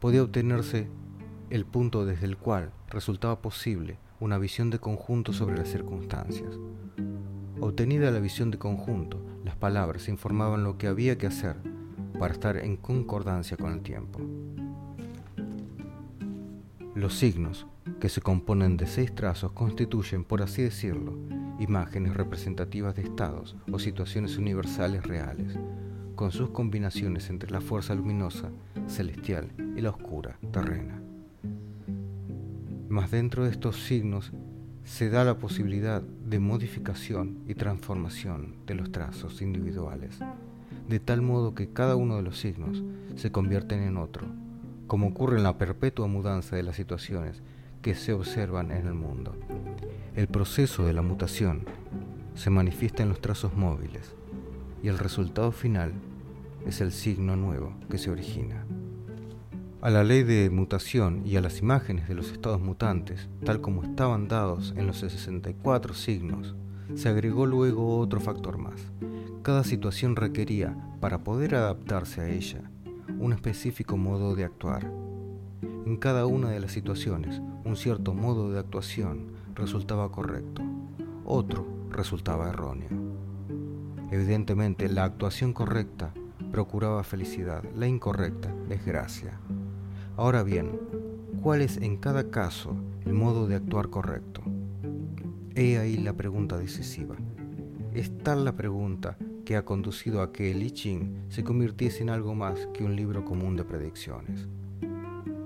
podía 0.00 0.22
obtenerse 0.22 0.90
el 1.48 1.64
punto 1.64 2.04
desde 2.04 2.26
el 2.26 2.36
cual 2.36 2.72
resultaba 2.90 3.40
posible 3.40 3.98
una 4.20 4.38
visión 4.38 4.70
de 4.70 4.78
conjunto 4.78 5.32
sobre 5.32 5.56
las 5.56 5.68
circunstancias. 5.68 6.50
Obtenida 7.60 8.10
la 8.10 8.20
visión 8.20 8.50
de 8.50 8.58
conjunto, 8.58 9.20
las 9.44 9.56
palabras 9.56 10.08
informaban 10.08 10.64
lo 10.64 10.78
que 10.78 10.86
había 10.86 11.18
que 11.18 11.26
hacer 11.26 11.56
para 12.18 12.32
estar 12.32 12.56
en 12.56 12.76
concordancia 12.76 13.56
con 13.56 13.72
el 13.72 13.82
tiempo. 13.82 14.20
Los 16.94 17.14
signos 17.14 17.66
que 18.00 18.08
se 18.08 18.20
componen 18.20 18.76
de 18.76 18.86
seis 18.86 19.14
trazos, 19.14 19.52
constituyen, 19.52 20.24
por 20.24 20.42
así 20.42 20.62
decirlo, 20.62 21.14
imágenes 21.58 22.14
representativas 22.14 22.94
de 22.94 23.02
estados 23.02 23.56
o 23.70 23.78
situaciones 23.78 24.36
universales 24.36 25.04
reales, 25.04 25.58
con 26.14 26.32
sus 26.32 26.50
combinaciones 26.50 27.30
entre 27.30 27.50
la 27.50 27.60
fuerza 27.60 27.94
luminosa, 27.94 28.50
celestial 28.86 29.50
y 29.76 29.80
la 29.80 29.90
oscura, 29.90 30.38
terrena. 30.52 31.05
Mas 32.88 33.10
dentro 33.10 33.44
de 33.44 33.50
estos 33.50 33.82
signos 33.84 34.32
se 34.84 35.10
da 35.10 35.24
la 35.24 35.38
posibilidad 35.38 36.00
de 36.00 36.38
modificación 36.38 37.38
y 37.48 37.54
transformación 37.54 38.54
de 38.66 38.74
los 38.76 38.92
trazos 38.92 39.42
individuales, 39.42 40.20
de 40.88 41.00
tal 41.00 41.22
modo 41.22 41.54
que 41.54 41.68
cada 41.68 41.96
uno 41.96 42.16
de 42.16 42.22
los 42.22 42.38
signos 42.38 42.84
se 43.16 43.32
convierten 43.32 43.82
en 43.82 43.96
otro, 43.96 44.28
como 44.86 45.08
ocurre 45.08 45.38
en 45.38 45.42
la 45.42 45.58
perpetua 45.58 46.06
mudanza 46.06 46.54
de 46.54 46.62
las 46.62 46.76
situaciones 46.76 47.42
que 47.82 47.96
se 47.96 48.12
observan 48.12 48.70
en 48.70 48.86
el 48.86 48.94
mundo. 48.94 49.34
El 50.14 50.28
proceso 50.28 50.84
de 50.86 50.92
la 50.92 51.02
mutación 51.02 51.64
se 52.34 52.50
manifiesta 52.50 53.02
en 53.02 53.08
los 53.08 53.20
trazos 53.20 53.54
móviles 53.56 54.14
y 54.82 54.88
el 54.88 54.98
resultado 54.98 55.50
final 55.50 55.92
es 56.64 56.80
el 56.80 56.92
signo 56.92 57.34
nuevo 57.34 57.72
que 57.90 57.98
se 57.98 58.10
origina. 58.10 58.64
A 59.86 59.90
la 59.90 60.02
ley 60.02 60.24
de 60.24 60.50
mutación 60.50 61.22
y 61.24 61.36
a 61.36 61.40
las 61.40 61.60
imágenes 61.60 62.08
de 62.08 62.16
los 62.16 62.32
estados 62.32 62.60
mutantes, 62.60 63.28
tal 63.44 63.60
como 63.60 63.84
estaban 63.84 64.26
dados 64.26 64.74
en 64.76 64.88
los 64.88 64.96
64 64.98 65.94
signos, 65.94 66.56
se 66.96 67.08
agregó 67.08 67.46
luego 67.46 67.96
otro 68.00 68.18
factor 68.18 68.58
más. 68.58 68.90
Cada 69.42 69.62
situación 69.62 70.16
requería, 70.16 70.76
para 70.98 71.22
poder 71.22 71.54
adaptarse 71.54 72.20
a 72.20 72.28
ella, 72.28 72.68
un 73.20 73.32
específico 73.32 73.96
modo 73.96 74.34
de 74.34 74.42
actuar. 74.42 74.90
En 75.62 75.96
cada 75.98 76.26
una 76.26 76.50
de 76.50 76.58
las 76.58 76.72
situaciones, 76.72 77.40
un 77.64 77.76
cierto 77.76 78.12
modo 78.12 78.50
de 78.50 78.58
actuación 78.58 79.34
resultaba 79.54 80.10
correcto, 80.10 80.62
otro 81.24 81.64
resultaba 81.90 82.48
erróneo. 82.48 82.88
Evidentemente, 84.10 84.88
la 84.88 85.04
actuación 85.04 85.52
correcta 85.52 86.12
procuraba 86.50 87.04
felicidad, 87.04 87.62
la 87.76 87.86
incorrecta, 87.86 88.52
desgracia. 88.68 89.38
Ahora 90.18 90.42
bien, 90.42 90.80
¿cuál 91.42 91.60
es 91.60 91.76
en 91.76 91.98
cada 91.98 92.30
caso 92.30 92.74
el 93.04 93.12
modo 93.12 93.46
de 93.46 93.56
actuar 93.56 93.90
correcto? 93.90 94.40
He 95.54 95.76
ahí 95.76 95.98
la 95.98 96.14
pregunta 96.14 96.56
decisiva. 96.56 97.16
Es 97.92 98.16
tal 98.18 98.46
la 98.46 98.56
pregunta 98.56 99.18
que 99.44 99.56
ha 99.56 99.66
conducido 99.66 100.22
a 100.22 100.32
que 100.32 100.52
el 100.52 100.62
I 100.62 100.70
Ching 100.70 101.26
se 101.28 101.44
convirtiese 101.44 102.02
en 102.02 102.08
algo 102.08 102.34
más 102.34 102.66
que 102.72 102.82
un 102.82 102.96
libro 102.96 103.26
común 103.26 103.56
de 103.56 103.64
predicciones. 103.64 104.48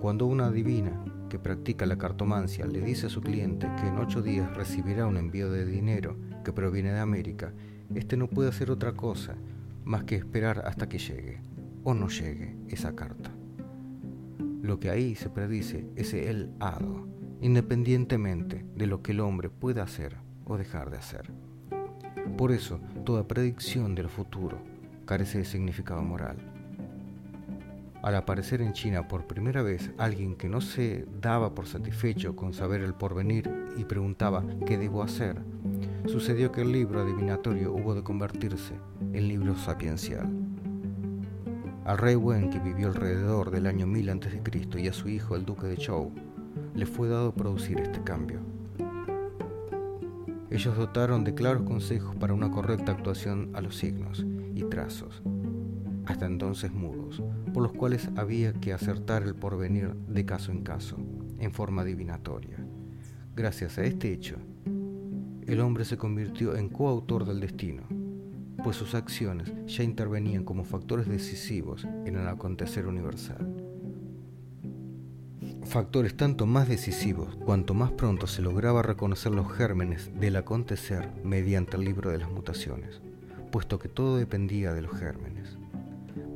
Cuando 0.01 0.27
una 0.27 0.53
divina 0.53 1.03
que 1.29 1.41
practica 1.41 1.85
la 1.85 1.99
cartomancia 1.99 2.65
le 2.65 2.81
dice 2.81 3.07
a 3.07 3.11
su 3.11 3.23
cliente 3.23 3.69
que 3.81 3.89
en 3.89 3.99
ocho 3.99 4.23
días 4.23 4.57
recibirá 4.57 5.05
un 5.09 5.17
envío 5.17 5.51
de 5.51 5.67
dinero 5.67 6.17
que 6.45 6.53
proviene 6.53 6.93
de 6.93 7.01
América, 7.01 7.53
este 7.93 8.17
no 8.17 8.29
puede 8.29 8.51
hacer 8.51 8.71
otra 8.71 8.93
cosa 8.93 9.35
más 9.85 10.05
que 10.05 10.15
esperar 10.15 10.63
hasta 10.65 10.89
que 10.89 10.99
llegue 10.99 11.41
o 11.83 11.93
no 11.93 12.07
llegue 12.07 12.55
esa 12.69 12.95
carta. 12.95 13.33
Lo 14.63 14.79
que 14.79 14.91
ahí 14.91 15.15
se 15.15 15.31
predice 15.31 15.87
es 15.97 16.13
el 16.13 16.51
hado, 16.61 17.07
independientemente 17.41 18.65
de 18.75 18.87
lo 18.87 19.03
que 19.03 19.13
el 19.13 19.21
hombre 19.21 19.49
pueda 19.49 19.83
hacer 19.83 20.17
o 20.45 20.59
dejar 20.59 20.91
de 20.91 20.99
hacer. 20.99 21.31
Por 22.37 22.53
eso, 22.53 22.81
toda 23.05 23.27
predicción 23.27 23.95
del 23.95 24.09
futuro 24.09 24.59
carece 25.07 25.39
de 25.39 25.45
significado 25.45 26.03
moral. 26.03 26.37
Al 28.03 28.15
aparecer 28.15 28.63
en 28.63 28.73
China 28.73 29.09
por 29.09 29.27
primera 29.27 29.63
vez 29.63 29.91
alguien 29.99 30.37
que 30.37 30.49
no 30.49 30.61
se 30.61 31.07
daba 31.21 31.55
por 31.55 31.67
satisfecho 31.67 32.35
con 32.35 32.55
saber 32.55 32.81
el 32.81 32.95
porvenir 32.95 33.51
y 33.77 33.85
preguntaba 33.85 34.43
¿qué 34.67 34.79
debo 34.79 35.03
hacer? 35.03 35.37
sucedió 36.07 36.51
que 36.51 36.63
el 36.63 36.73
libro 36.73 37.03
adivinatorio 37.03 37.75
hubo 37.75 37.95
de 37.95 38.03
convertirse 38.03 38.75
en 39.13 39.29
libro 39.29 39.55
sapiencial. 39.55 40.40
Al 41.85 41.99
rey 41.99 42.15
Wen, 42.15 42.51
que 42.51 42.59
vivió 42.59 42.89
alrededor 42.89 43.51
del 43.51 43.67
año 43.67 43.87
1000 43.87 44.11
a.C., 44.11 44.43
y 44.79 44.89
a 44.89 44.93
su 44.93 45.09
hijo, 45.09 45.35
el 45.35 45.45
duque 45.45 45.67
de 45.67 45.77
Zhou, 45.77 46.13
le 46.75 46.87
fue 46.87 47.09
dado 47.09 47.33
producir 47.33 47.81
este 47.81 48.03
cambio. 48.03 48.41
Ellos 50.51 50.77
dotaron 50.77 51.25
de 51.25 51.35
claros 51.35 51.63
consejos 51.63 52.17
para 52.17 52.35
una 52.35 52.51
correcta 52.51 52.93
actuación 52.93 53.51
a 53.55 53.61
los 53.61 53.77
signos 53.77 54.27
y 54.55 54.65
trazos, 54.65 55.23
hasta 56.07 56.27
entonces 56.27 56.73
mudos, 56.73 57.23
por 57.55 57.63
los 57.63 57.73
cuales 57.73 58.11
había 58.17 58.53
que 58.53 58.73
acertar 58.73 59.23
el 59.23 59.35
porvenir 59.35 59.95
de 59.95 60.27
caso 60.27 60.51
en 60.51 60.63
caso, 60.63 60.97
en 61.39 61.53
forma 61.53 61.83
adivinatoria. 61.83 62.59
Gracias 63.35 63.79
a 63.79 63.85
este 63.85 64.13
hecho, 64.13 64.37
el 65.47 65.61
hombre 65.61 65.85
se 65.85 65.97
convirtió 65.97 66.57
en 66.57 66.69
coautor 66.69 67.25
del 67.25 67.41
destino, 67.41 67.85
pues 68.63 68.77
sus 68.77 68.95
acciones 68.95 69.53
ya 69.67 69.83
intervenían 69.83 70.45
como 70.45 70.65
factores 70.65 71.09
decisivos 71.09 71.85
en 71.85 72.17
el 72.17 72.29
acontecer 72.29 72.87
universal. 72.87 73.71
Factores 75.65 76.17
tanto 76.17 76.47
más 76.47 76.69
decisivos 76.69 77.37
cuanto 77.37 77.75
más 77.75 77.93
pronto 77.93 78.27
se 78.27 78.43
lograba 78.43 78.83
reconocer 78.83 79.33
los 79.33 79.53
gérmenes 79.53 80.11
del 80.19 80.37
acontecer 80.37 81.13
mediante 81.23 81.77
el 81.77 81.85
libro 81.85 82.11
de 82.11 82.19
las 82.19 82.31
mutaciones, 82.31 83.01
puesto 83.53 83.79
que 83.79 83.89
todo 83.89 84.17
dependía 84.17 84.73
de 84.73 84.83
los 84.83 84.99
gérmenes. 84.99 85.57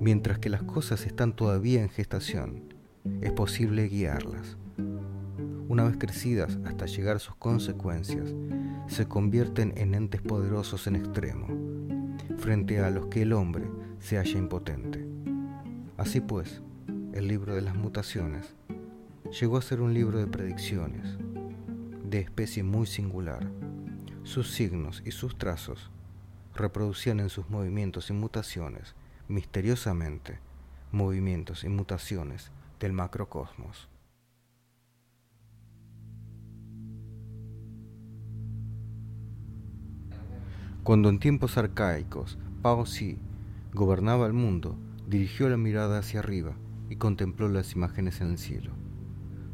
Mientras 0.00 0.38
que 0.38 0.50
las 0.50 0.62
cosas 0.62 1.06
están 1.06 1.34
todavía 1.34 1.82
en 1.82 1.88
gestación, 1.88 2.74
es 3.20 3.32
posible 3.32 3.88
guiarlas. 3.88 4.56
Una 5.68 5.84
vez 5.84 5.96
crecidas 5.98 6.58
hasta 6.64 6.86
llegar 6.86 7.16
a 7.16 7.20
sus 7.20 7.34
consecuencias, 7.36 8.34
se 8.86 9.06
convierten 9.06 9.72
en 9.76 9.94
entes 9.94 10.20
poderosos 10.20 10.86
en 10.86 10.96
extremo, 10.96 11.48
frente 12.44 12.78
a 12.80 12.90
los 12.90 13.06
que 13.06 13.22
el 13.22 13.32
hombre 13.32 13.64
se 14.00 14.18
halla 14.18 14.36
impotente. 14.36 15.02
Así 15.96 16.20
pues, 16.20 16.60
el 17.14 17.26
libro 17.26 17.54
de 17.54 17.62
las 17.62 17.74
mutaciones 17.74 18.54
llegó 19.40 19.56
a 19.56 19.62
ser 19.62 19.80
un 19.80 19.94
libro 19.94 20.18
de 20.18 20.26
predicciones, 20.26 21.16
de 22.04 22.18
especie 22.18 22.62
muy 22.62 22.86
singular. 22.86 23.50
Sus 24.24 24.52
signos 24.52 25.02
y 25.06 25.12
sus 25.12 25.38
trazos 25.38 25.90
reproducían 26.54 27.18
en 27.18 27.30
sus 27.30 27.48
movimientos 27.48 28.10
y 28.10 28.12
mutaciones, 28.12 28.94
misteriosamente, 29.26 30.38
movimientos 30.92 31.64
y 31.64 31.70
mutaciones 31.70 32.50
del 32.78 32.92
macrocosmos. 32.92 33.88
Cuando 40.84 41.08
en 41.08 41.18
tiempos 41.18 41.56
arcaicos 41.56 42.36
Pao 42.60 42.84
Xi 42.84 43.18
gobernaba 43.72 44.26
el 44.26 44.34
mundo, 44.34 44.76
dirigió 45.08 45.48
la 45.48 45.56
mirada 45.56 45.98
hacia 45.98 46.20
arriba 46.20 46.56
y 46.90 46.96
contempló 46.96 47.48
las 47.48 47.72
imágenes 47.72 48.20
en 48.20 48.32
el 48.32 48.36
cielo. 48.36 48.72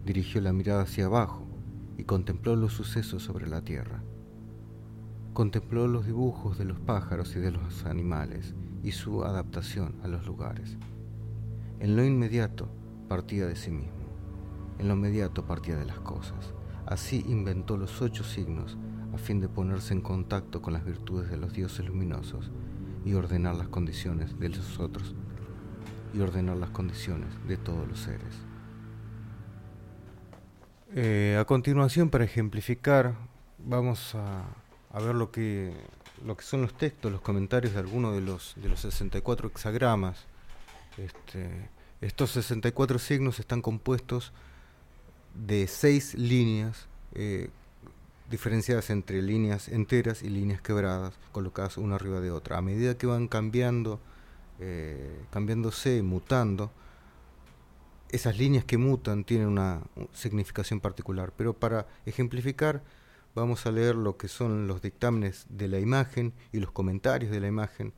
Dirigió 0.04 0.40
la 0.40 0.52
mirada 0.52 0.82
hacia 0.82 1.06
abajo 1.06 1.46
y 1.96 2.02
contempló 2.02 2.56
los 2.56 2.72
sucesos 2.72 3.22
sobre 3.22 3.46
la 3.46 3.62
tierra. 3.62 4.02
Contempló 5.32 5.86
los 5.86 6.04
dibujos 6.04 6.58
de 6.58 6.64
los 6.64 6.80
pájaros 6.80 7.36
y 7.36 7.38
de 7.38 7.52
los 7.52 7.86
animales 7.86 8.56
y 8.82 8.90
su 8.90 9.22
adaptación 9.22 10.00
a 10.02 10.08
los 10.08 10.26
lugares. 10.26 10.78
En 11.78 11.94
lo 11.94 12.04
inmediato 12.04 12.68
partía 13.08 13.46
de 13.46 13.54
sí 13.54 13.70
mismo, 13.70 13.92
en 14.80 14.88
lo 14.88 14.94
inmediato 14.94 15.46
partía 15.46 15.76
de 15.76 15.84
las 15.84 16.00
cosas. 16.00 16.54
Así 16.86 17.24
inventó 17.28 17.76
los 17.76 18.02
ocho 18.02 18.24
signos 18.24 18.76
a 19.14 19.18
fin 19.18 19.40
de 19.40 19.49
ponerse 19.49 19.94
en 19.94 20.01
contacto 20.01 20.62
con 20.62 20.73
las 20.73 20.85
virtudes 20.85 21.31
de 21.31 21.37
los 21.37 21.53
dioses 21.53 21.87
luminosos 21.87 22.51
y 23.05 23.14
ordenar 23.14 23.55
las 23.57 23.68
condiciones 23.68 24.38
de 24.38 24.51
los 24.51 24.79
otros 24.79 25.14
y 26.12 26.20
ordenar 26.20 26.57
las 26.57 26.70
condiciones 26.70 27.29
de 27.46 27.57
todos 27.57 27.87
los 27.88 28.01
seres. 28.01 28.51
Eh, 30.94 31.37
a 31.40 31.44
continuación, 31.44 32.11
para 32.11 32.25
ejemplificar, 32.25 33.14
vamos 33.59 34.14
a, 34.14 34.44
ver 35.01 35.14
lo 35.14 35.31
que, 35.31 35.73
lo 36.25 36.37
que 36.37 36.42
son 36.42 36.62
los 36.62 36.75
textos, 36.75 37.12
los 37.12 37.20
comentarios 37.20 37.75
de 37.75 37.79
algunos 37.79 38.14
de 38.14 38.20
los, 38.23 38.55
de 38.57 38.68
los 38.68 38.81
64 38.81 39.49
hexagramas. 39.49 40.27
Este, 40.96 41.68
estos 42.01 42.31
64 42.33 42.99
signos 42.99 43.38
están 43.38 43.62
compuestos 43.62 44.33
de 45.35 45.68
seis 45.68 46.14
líneas 46.14 46.88
eh, 47.14 47.51
diferenciadas 48.30 48.90
entre 48.90 49.20
líneas 49.22 49.68
enteras 49.68 50.22
y 50.22 50.30
líneas 50.30 50.62
quebradas, 50.62 51.14
colocadas 51.32 51.76
una 51.76 51.96
arriba 51.96 52.20
de 52.20 52.30
otra. 52.30 52.58
A 52.58 52.62
medida 52.62 52.96
que 52.96 53.06
van 53.06 53.26
cambiando, 53.26 54.00
eh, 54.60 55.20
cambiándose 55.30 56.02
mutando, 56.02 56.70
esas 58.10 58.38
líneas 58.38 58.64
que 58.64 58.78
mutan 58.78 59.24
tienen 59.24 59.48
una 59.48 59.82
significación 60.12 60.80
particular. 60.80 61.32
Pero 61.36 61.54
para 61.54 61.88
ejemplificar, 62.06 62.82
vamos 63.34 63.66
a 63.66 63.72
leer 63.72 63.96
lo 63.96 64.16
que 64.16 64.28
son 64.28 64.68
los 64.68 64.80
dictámenes 64.80 65.46
de 65.48 65.68
la 65.68 65.80
imagen 65.80 66.32
y 66.52 66.60
los 66.60 66.70
comentarios 66.70 67.32
de 67.32 67.40
la 67.40 67.48
imagen. 67.48 67.92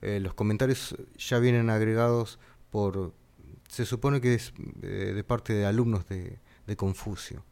Eh, 0.00 0.20
los 0.20 0.34
comentarios 0.34 0.96
ya 1.16 1.40
vienen 1.40 1.70
agregados 1.70 2.38
por, 2.70 3.12
se 3.68 3.84
supone 3.84 4.20
que 4.20 4.34
es 4.34 4.52
eh, 4.82 5.12
de 5.14 5.24
parte 5.24 5.54
de 5.54 5.66
alumnos 5.66 6.08
de, 6.08 6.38
de 6.66 6.76
Confucio, 6.76 7.42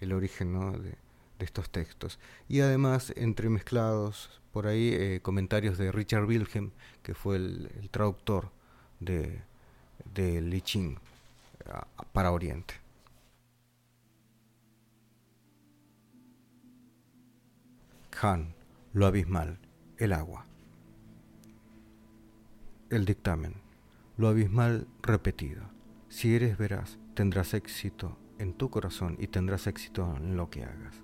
el 0.00 0.12
origen 0.12 0.52
¿no? 0.52 0.72
de, 0.72 0.96
estos 1.42 1.70
textos. 1.70 2.18
Y 2.48 2.60
además, 2.60 3.12
entremezclados 3.16 4.40
por 4.52 4.66
ahí, 4.66 4.90
eh, 4.92 5.20
comentarios 5.22 5.78
de 5.78 5.92
Richard 5.92 6.24
Wilhelm, 6.26 6.72
que 7.02 7.14
fue 7.14 7.36
el, 7.36 7.88
traductor 7.90 8.50
de, 9.00 9.42
de 10.14 10.40
Li 10.40 10.60
Ching 10.60 10.98
para 12.12 12.32
Oriente. 12.32 12.74
Han, 18.20 18.54
lo 18.92 19.06
abismal, 19.06 19.58
el 19.96 20.12
agua. 20.12 20.46
El 22.88 23.04
dictamen, 23.04 23.54
lo 24.16 24.28
abismal 24.28 24.86
repetido. 25.02 25.64
Si 26.08 26.36
eres 26.36 26.56
veraz, 26.56 26.98
tendrás 27.14 27.52
éxito 27.54 28.16
en 28.38 28.52
tu 28.52 28.70
corazón 28.70 29.16
y 29.18 29.26
tendrás 29.26 29.66
éxito 29.66 30.14
en 30.16 30.36
lo 30.36 30.50
que 30.50 30.62
hagas. 30.62 31.01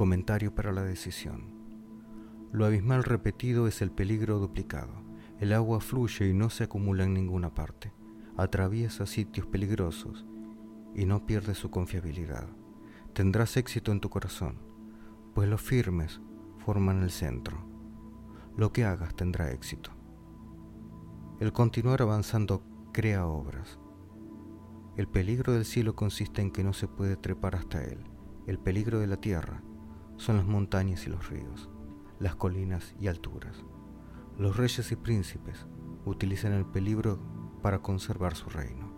Comentario 0.00 0.54
para 0.54 0.72
la 0.72 0.82
decisión. 0.82 1.42
Lo 2.52 2.64
abismal 2.64 3.04
repetido 3.04 3.66
es 3.66 3.82
el 3.82 3.90
peligro 3.90 4.38
duplicado. 4.38 5.04
El 5.40 5.52
agua 5.52 5.78
fluye 5.82 6.26
y 6.26 6.32
no 6.32 6.48
se 6.48 6.64
acumula 6.64 7.04
en 7.04 7.12
ninguna 7.12 7.52
parte. 7.52 7.92
Atraviesa 8.38 9.04
sitios 9.04 9.46
peligrosos 9.46 10.24
y 10.94 11.04
no 11.04 11.26
pierde 11.26 11.54
su 11.54 11.70
confiabilidad. 11.70 12.48
Tendrás 13.12 13.58
éxito 13.58 13.92
en 13.92 14.00
tu 14.00 14.08
corazón, 14.08 14.56
pues 15.34 15.50
los 15.50 15.60
firmes 15.60 16.22
forman 16.64 17.02
el 17.02 17.10
centro. 17.10 17.62
Lo 18.56 18.72
que 18.72 18.86
hagas 18.86 19.14
tendrá 19.14 19.52
éxito. 19.52 19.90
El 21.40 21.52
continuar 21.52 22.00
avanzando 22.00 22.62
crea 22.94 23.26
obras. 23.26 23.78
El 24.96 25.08
peligro 25.08 25.52
del 25.52 25.66
cielo 25.66 25.94
consiste 25.94 26.40
en 26.40 26.52
que 26.52 26.64
no 26.64 26.72
se 26.72 26.88
puede 26.88 27.16
trepar 27.16 27.54
hasta 27.54 27.84
él. 27.84 27.98
El 28.46 28.58
peligro 28.58 28.98
de 28.98 29.06
la 29.06 29.18
tierra 29.18 29.62
son 30.20 30.36
las 30.36 30.44
montañas 30.44 31.06
y 31.06 31.10
los 31.10 31.30
ríos, 31.30 31.70
las 32.18 32.36
colinas 32.36 32.94
y 33.00 33.06
alturas. 33.06 33.64
Los 34.36 34.58
reyes 34.58 34.92
y 34.92 34.96
príncipes 34.96 35.66
utilizan 36.04 36.52
el 36.52 36.66
peligro 36.66 37.18
para 37.62 37.78
conservar 37.78 38.34
su 38.36 38.50
reino. 38.50 38.92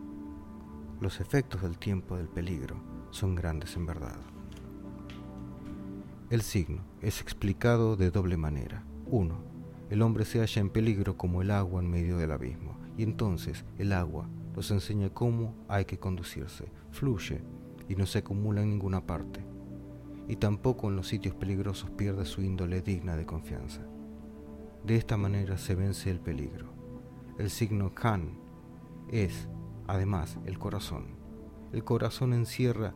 Los 1.01 1.21
efectos 1.21 1.63
del 1.63 1.79
tiempo 1.79 2.17
del 2.17 2.29
peligro 2.29 2.83
son 3.11 3.37
grandes 3.37 3.77
en 3.77 3.87
verdad. 3.87 4.19
El 6.29 6.43
signo 6.43 6.83
es 7.01 7.21
explicado 7.21 7.95
de 7.95 8.11
doble 8.11 8.37
manera. 8.37 8.85
1. 9.07 9.37
El 9.91 10.03
hombre 10.03 10.25
se 10.25 10.41
halla 10.41 10.61
en 10.61 10.71
peligro 10.71 11.17
como 11.17 11.41
el 11.41 11.53
agua 11.53 11.81
en 11.81 11.89
medio 11.89 12.19
del 12.19 12.33
abismo, 12.33 12.81
y 12.97 13.05
entonces 13.05 13.65
el 13.79 13.93
agua 13.93 14.29
nos 14.57 14.73
enseña 14.73 15.09
cómo 15.11 15.55
hay 15.69 15.85
que 15.85 16.01
conducirse. 16.01 16.73
Fluye 16.91 17.45
y 17.89 17.95
no 17.95 18.07
se 18.07 18.19
acumula 18.19 18.63
en 18.63 18.71
ninguna 18.71 19.07
parte, 19.07 19.52
y 20.33 20.37
tampoco 20.37 20.89
en 20.89 20.97
los 20.97 21.09
sitios 21.09 21.35
peligrosos 21.35 21.91
pierde 21.91 22.25
su 22.25 22.41
índole 22.41 22.81
digna 22.81 23.17
de 23.17 23.27
confianza. 23.27 23.83
De 24.83 24.97
esta 24.97 25.19
manera 25.19 25.59
se 25.59 25.75
vence 25.75 26.11
el 26.11 26.21
peligro. 26.21 26.73
El 27.39 27.51
signo 27.51 27.95
Khan 27.95 28.39
es, 29.11 29.47
además, 29.87 30.39
el 30.47 30.59
corazón. 30.59 31.19
El 31.75 31.85
corazón 31.85 32.33
encierra 32.33 32.95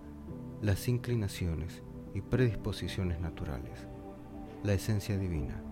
las 0.62 0.88
inclinaciones 0.88 1.82
y 2.14 2.22
predisposiciones 2.22 3.20
naturales, 3.20 3.86
la 4.64 4.72
esencia 4.72 5.18
divina, 5.18 5.62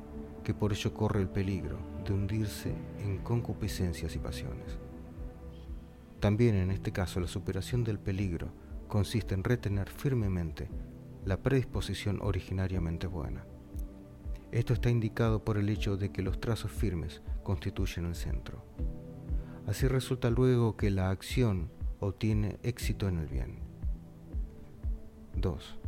que 0.42 0.52
por 0.52 0.74
ello 0.74 0.92
corre 0.92 1.22
el 1.22 1.30
peligro 1.30 1.78
de 2.04 2.12
hundirse 2.12 2.74
en 3.02 3.16
concupiscencias 3.22 4.14
y 4.14 4.18
pasiones. 4.18 4.78
También 6.20 6.56
en 6.56 6.70
este 6.70 6.92
caso 6.92 7.20
la 7.20 7.26
superación 7.26 7.84
del 7.84 7.98
peligro 7.98 8.48
consiste 8.86 9.34
en 9.34 9.44
retener 9.44 9.88
firmemente 9.88 10.68
la 11.24 11.42
predisposición 11.42 12.20
originariamente 12.22 13.06
buena. 13.06 13.46
Esto 14.52 14.74
está 14.74 14.90
indicado 14.90 15.44
por 15.44 15.56
el 15.56 15.68
hecho 15.68 15.96
de 15.96 16.12
que 16.12 16.22
los 16.22 16.40
trazos 16.40 16.70
firmes 16.70 17.22
constituyen 17.42 18.06
el 18.06 18.14
centro. 18.14 18.64
Así 19.66 19.88
resulta 19.88 20.30
luego 20.30 20.76
que 20.76 20.90
la 20.90 21.10
acción 21.10 21.70
obtiene 21.98 22.58
éxito 22.62 23.08
en 23.08 23.18
el 23.18 23.26
bien. 23.26 23.58
2. 25.36 25.78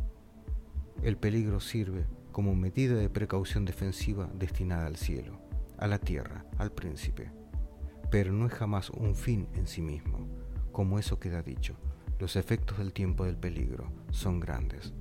El 1.03 1.17
peligro 1.17 1.59
sirve 1.59 2.07
como 2.31 2.55
medida 2.55 2.95
de 2.95 3.09
precaución 3.09 3.65
defensiva 3.65 4.29
destinada 4.33 4.87
al 4.87 4.95
cielo, 4.95 5.39
a 5.77 5.87
la 5.87 5.99
tierra, 5.99 6.45
al 6.57 6.71
príncipe, 6.71 7.31
pero 8.09 8.33
no 8.33 8.47
es 8.47 8.53
jamás 8.53 8.89
un 8.89 9.15
fin 9.15 9.47
en 9.53 9.67
sí 9.67 9.81
mismo, 9.81 10.27
como 10.71 10.97
eso 10.97 11.19
queda 11.19 11.43
dicho. 11.43 11.75
Los 12.19 12.35
efectos 12.35 12.79
del 12.79 12.93
tiempo 12.93 13.25
del 13.25 13.37
peligro 13.37 13.91
son 14.11 14.39
grandes. 14.39 14.93